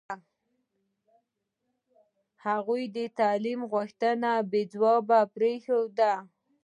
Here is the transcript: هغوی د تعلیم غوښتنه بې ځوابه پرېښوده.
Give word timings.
هغوی 2.45 2.83
د 2.95 2.97
تعلیم 3.19 3.61
غوښتنه 3.71 4.29
بې 4.49 4.61
ځوابه 4.73 5.19
پرېښوده. 5.35 6.13